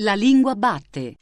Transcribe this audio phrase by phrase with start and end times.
[0.00, 1.16] La lingua batte.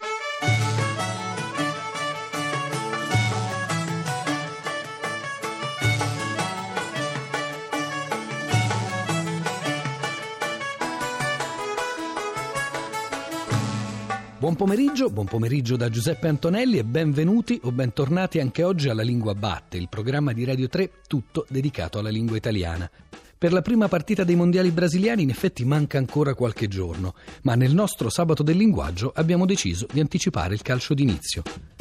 [14.38, 19.35] Buon pomeriggio, buon pomeriggio da Giuseppe Antonelli e benvenuti o bentornati anche oggi alla Lingua
[19.35, 22.91] Batte, il programma di Radio 3 tutto dedicato alla lingua italiana.
[23.39, 27.75] Per la prima partita dei mondiali brasiliani in effetti manca ancora qualche giorno, ma nel
[27.75, 31.76] nostro sabato del linguaggio abbiamo deciso di anticipare il calcio d'inizio.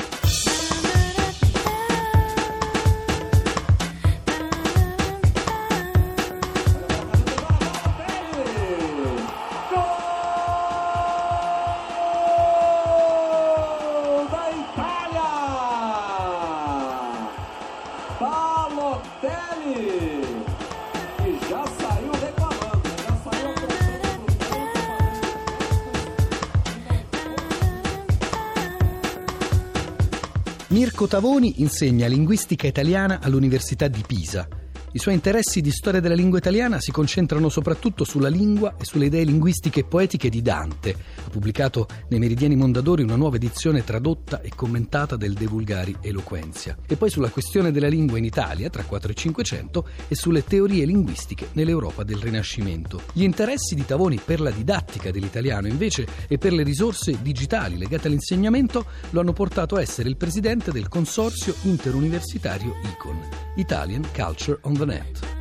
[30.76, 34.46] Mirko Tavoni insegna linguistica italiana all'Università di Pisa.
[34.96, 39.08] I suoi interessi di storia della lingua italiana si concentrano soprattutto sulla lingua e sulle
[39.08, 40.96] idee linguistiche e poetiche di Dante.
[41.18, 46.78] Ha pubblicato nei Meridiani Mondadori una nuova edizione tradotta e commentata del De Vulgari Eloquenzia.
[46.88, 50.86] E poi sulla questione della lingua in Italia tra 4 e 500 e sulle teorie
[50.86, 53.02] linguistiche nell'Europa del Rinascimento.
[53.12, 58.08] Gli interessi di Tavoni per la didattica dell'italiano invece e per le risorse digitali legate
[58.08, 63.20] all'insegnamento lo hanno portato a essere il presidente del consorzio interuniversitario ICON,
[63.58, 65.34] Italian Culture on the Net.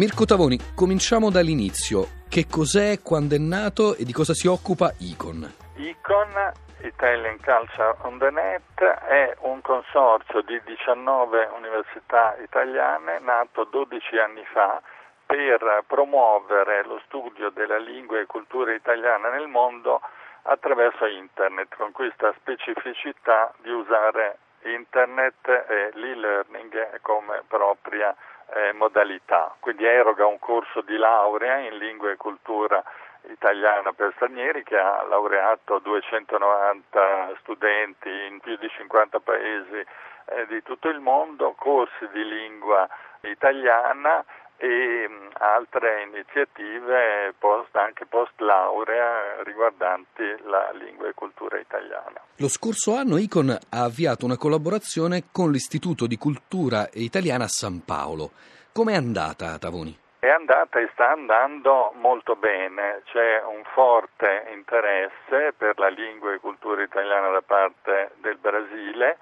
[0.00, 2.24] Mirko Tavoni, cominciamo dall'inizio.
[2.28, 5.52] Che cos'è, quando è nato e di cosa si occupa ICON?
[5.76, 14.16] ICON, Italian Culture on the Net, è un consorzio di 19 università italiane nato 12
[14.16, 14.80] anni fa
[15.26, 20.00] per promuovere lo studio della lingua e cultura italiana nel mondo
[20.42, 28.14] attraverso internet, con questa specificità di usare internet e l'e-learning come propria
[28.52, 29.54] eh, modalità.
[29.60, 32.82] Quindi eroga un corso di laurea in lingua e cultura
[33.28, 39.84] italiana per stranieri che ha laureato 290 studenti in più di 50 paesi
[40.30, 42.88] eh, di tutto il mondo, corsi di lingua
[43.22, 44.24] italiana
[44.60, 52.20] e mh, altre iniziative post, anche post laurea riguardanti la lingua e cultura italiana.
[52.36, 57.82] Lo scorso anno ICON ha avviato una collaborazione con l'Istituto di Cultura Italiana a San
[57.84, 58.32] Paolo.
[58.72, 59.96] Com'è andata, Tavoni?
[60.18, 66.38] È andata e sta andando molto bene, c'è un forte interesse per la lingua e
[66.38, 69.16] cultura italiana da parte del Brasile,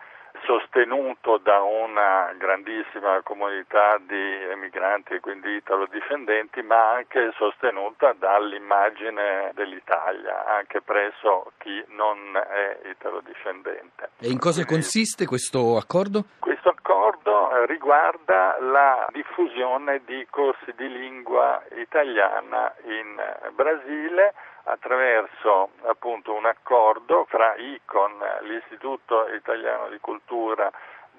[0.45, 10.47] sostenuto da una grandissima comunità di emigranti e quindi italo-discendenti, ma anche sostenuta dall'immagine dell'Italia,
[10.47, 14.11] anche presso chi non è italo-discendente.
[14.21, 16.25] E in cosa consiste questo accordo?
[16.39, 16.58] questo
[16.89, 24.33] accordo eh, riguarda la diffusione di corsi di lingua italiana in eh, Brasile
[24.65, 30.71] attraverso appunto un accordo fra ICON, l'Istituto Italiano di Cultura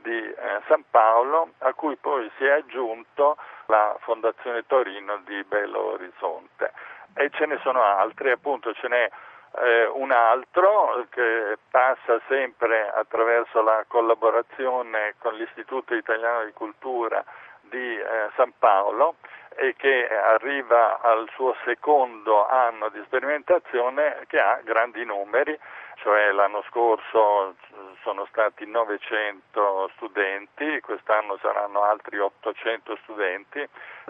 [0.01, 0.35] di eh,
[0.67, 3.37] San Paolo, a cui poi si è aggiunto
[3.67, 6.71] la Fondazione Torino di Belo Horizonte.
[7.13, 9.09] E ce ne sono altri, appunto ce n'è
[9.57, 17.23] eh, un altro che passa sempre attraverso la collaborazione con l'Istituto Italiano di Cultura
[17.61, 19.15] di eh, San Paolo
[19.55, 25.57] e che arriva al suo secondo anno di sperimentazione che ha grandi numeri,
[25.95, 27.55] cioè l'anno scorso
[28.01, 33.67] sono stati 900 studenti, quest'anno saranno altri 800 studenti.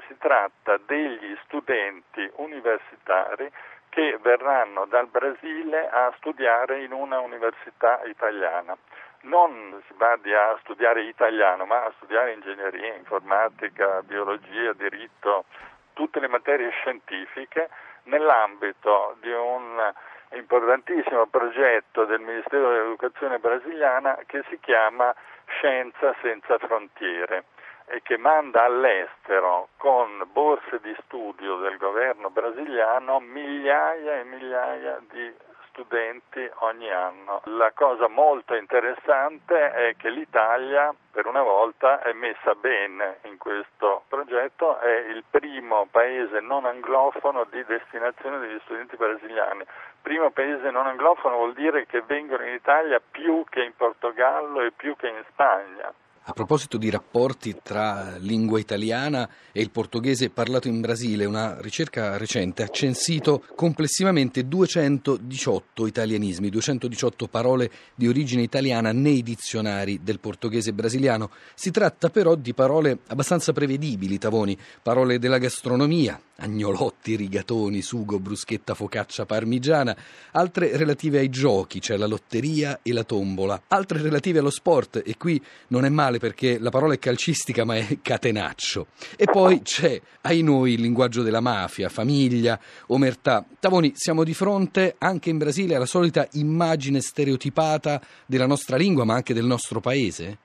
[0.08, 3.52] Si tratta degli studenti universitari
[3.90, 8.78] che verranno dal Brasile a studiare in una università italiana.
[9.22, 15.46] Non si badi a studiare italiano, ma a studiare ingegneria, informatica, biologia, diritto,
[15.94, 17.70] tutte le materie scientifiche
[18.04, 19.94] nell'ambito di un
[20.32, 25.14] importantissimo progetto del Ministero dell'Educazione brasiliana che si chiama
[25.46, 27.46] Scienza senza frontiere
[27.90, 35.34] e che manda all'estero con borse di studio del governo brasiliano migliaia e migliaia di
[35.70, 37.42] studenti ogni anno.
[37.46, 44.04] La cosa molto interessante è che l'Italia per una volta è messa bene in questo
[44.08, 49.66] progetto, è il primo paese non anglofono di destinazione degli studenti brasiliani.
[50.02, 54.72] Primo paese non anglofono vuol dire che vengono in Italia più che in Portogallo e
[54.72, 55.92] più che in Spagna.
[56.30, 62.18] A proposito di rapporti tra lingua italiana e il portoghese parlato in Brasile, una ricerca
[62.18, 70.72] recente ha censito complessivamente 218 italianismi, 218 parole di origine italiana nei dizionari del portoghese
[70.72, 71.32] brasiliano.
[71.56, 78.74] Si tratta però di parole abbastanza prevedibili, Tavoni, parole della gastronomia, agnolotti, rigatoni, sugo, bruschetta,
[78.74, 79.96] focaccia, parmigiana,
[80.32, 85.16] altre relative ai giochi, cioè la lotteria e la tombola, altre relative allo sport e
[85.18, 88.88] qui non è male perché la parola è calcistica ma è catenaccio.
[89.16, 93.46] E poi c'è, ai noi, il linguaggio della mafia, famiglia, omertà.
[93.60, 99.16] Tavoni, siamo di fronte anche in Brasile alla solita immagine stereotipata della nostra lingua ma
[99.16, 100.40] anche del nostro paese?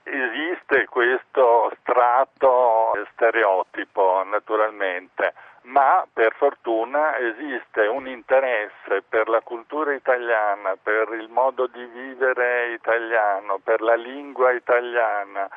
[2.25, 5.35] Strato stereotipo naturalmente
[5.65, 12.73] ma per fortuna esiste un interesse per la cultura italiana, per il modo di vivere
[12.73, 15.49] italiano, per la lingua italiana,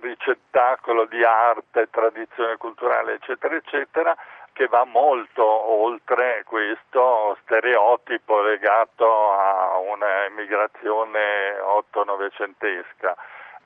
[0.00, 4.14] ricettacolo di arte, tradizione culturale, eccetera, eccetera,
[4.52, 13.16] che va molto oltre questo stereotipo legato a un'emigrazione otto-novecentesca.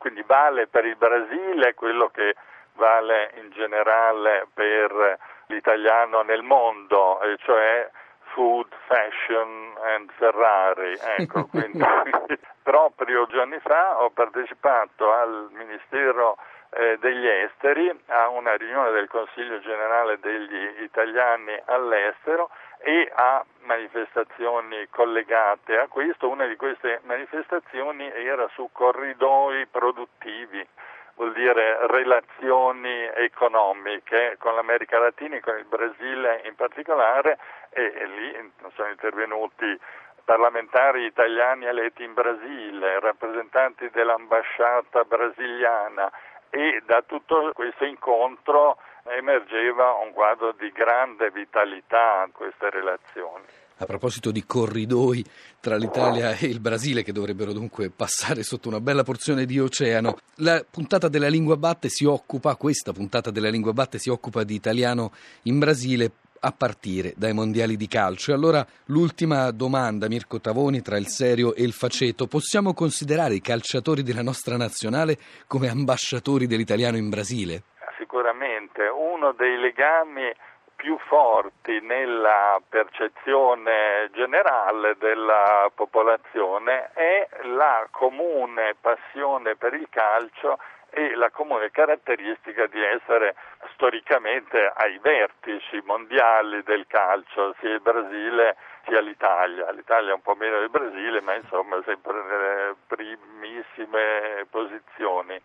[0.02, 2.34] Quindi vale per il Brasile quello che
[2.72, 5.16] vale in generale per
[5.46, 7.88] l'italiano nel mondo, e cioè
[8.34, 10.98] food, fashion and Ferrari.
[11.18, 11.78] Ecco, quindi
[12.64, 16.36] proprio giorni fa ho partecipato al Ministero
[16.70, 22.50] eh, degli Esteri a una riunione del Consiglio generale degli italiani all'estero
[22.82, 26.28] e a manifestazioni collegate a questo.
[26.28, 30.66] Una di queste manifestazioni era su corridoi produttivi
[31.14, 37.38] vuol dire relazioni economiche con l'America Latina e con il Brasile in particolare
[37.70, 39.78] e, e lì sono intervenuti
[40.24, 46.10] parlamentari italiani eletti in Brasile, rappresentanti dell'ambasciata brasiliana
[46.48, 53.44] e da tutto questo incontro emergeva un quadro di grande vitalità in queste relazioni.
[53.78, 55.24] A proposito di corridoi
[55.58, 60.18] tra l'Italia e il Brasile, che dovrebbero dunque passare sotto una bella porzione di oceano,
[60.36, 64.54] la puntata della lingua batte si occupa, questa puntata della lingua batte si occupa di
[64.54, 65.10] italiano
[65.42, 66.12] in Brasile
[66.44, 68.30] a partire dai mondiali di calcio.
[68.30, 72.26] E allora l'ultima domanda, Mirko Tavoni, tra il serio e il faceto.
[72.26, 77.62] Possiamo considerare i calciatori della nostra nazionale come ambasciatori dell'italiano in Brasile?
[78.02, 78.88] Sicuramente.
[78.88, 80.34] Uno dei legami
[80.74, 90.58] più forti nella percezione generale della popolazione è la comune passione per il calcio
[90.90, 93.36] e la comune caratteristica di essere
[93.74, 99.70] storicamente ai vertici mondiali del calcio, sia il Brasile sia l'Italia.
[99.70, 105.40] L'Italia è un po' meno del Brasile, ma insomma sempre nelle primissime posizioni.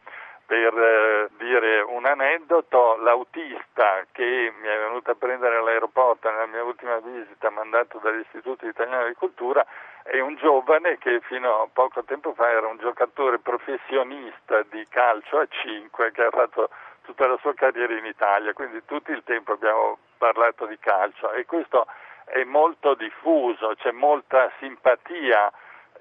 [0.48, 6.64] Per eh, dire un aneddoto, l'autista che mi è venuto a prendere all'aeroporto nella mia
[6.64, 9.66] ultima visita mandato dall'Istituto Italiano di Cultura
[10.04, 15.38] è un giovane che fino a poco tempo fa era un giocatore professionista di calcio
[15.40, 16.70] a 5 che ha fatto
[17.02, 21.46] tutta la sua carriera in Italia, quindi tutto il tempo abbiamo parlato di calcio e
[21.46, 21.88] questo
[22.24, 25.52] è molto diffuso, c'è molta simpatia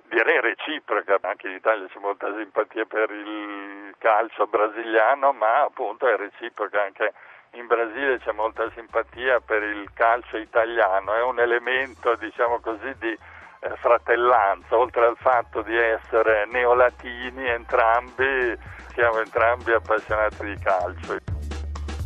[0.08, 6.16] direi reciproca, anche in Italia c'è molta simpatia per il calcio brasiliano, ma appunto è
[6.16, 7.12] reciproca anche
[7.56, 13.12] in Brasile c'è molta simpatia per il calcio italiano, è un elemento diciamo così di
[13.12, 18.58] eh, fratellanza, oltre al fatto di essere neolatini entrambi,
[18.92, 21.16] siamo entrambi appassionati di calcio.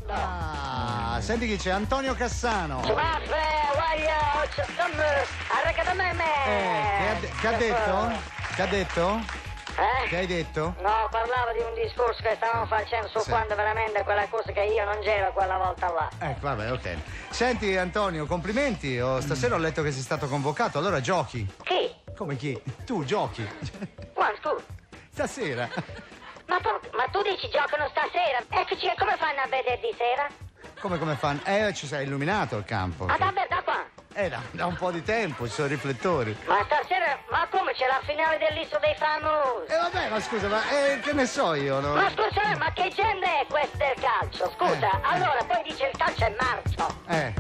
[0.09, 0.70] Ah,
[1.31, 1.71] senti chi c'è?
[1.71, 2.83] Antonio Cassano.
[2.83, 2.97] Eh, che
[7.07, 8.13] ha, che ha detto?
[8.57, 9.21] Che ha detto?
[9.79, 10.09] Eh?
[10.09, 10.75] Che hai detto?
[10.81, 13.29] No, parlavo di un discorso che stavamo facendo su Sì.
[13.31, 16.09] quando veramente quella cosa che io non c'ero quella volta là.
[16.19, 16.97] Ecco, vabbè, ok.
[17.29, 18.99] Senti Antonio, complimenti.
[18.99, 21.47] Oh, stasera ho letto che sei stato convocato, allora giochi.
[21.63, 21.95] Chi?
[22.17, 22.61] Come chi?
[22.85, 23.49] Tu giochi.
[24.13, 24.57] Quando tu?
[25.13, 25.69] Stasera.
[26.47, 28.43] Ma tu, ma tu dici giocano stasera?
[28.49, 30.27] Eccoci, come fanno a vedere di sera?
[30.81, 31.41] Come come fanno?
[31.45, 33.05] Eh, ci sei illuminato il campo.
[33.05, 33.85] Ah, davvero, da qua?
[34.15, 36.35] Eh, da, da un po' di tempo, ci sono i riflettori.
[36.47, 39.71] Ma stasera, ma come c'è la finale dell'Isola dei Famosi?
[39.71, 41.95] E vabbè, ma scusa, ma eh, che ne so io, no?
[41.95, 44.51] Ma scusa, ma che gente è questa del calcio?
[44.57, 45.01] Scusa, Eh, eh.
[45.03, 46.95] allora poi dice il calcio è marcio.
[47.09, 47.35] Eh,